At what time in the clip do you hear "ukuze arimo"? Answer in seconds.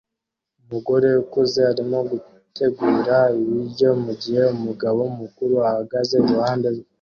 1.23-1.97